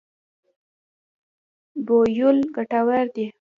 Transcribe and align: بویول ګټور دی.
بویول 1.85 2.37
ګټور 2.55 3.03
دی. 3.15 3.25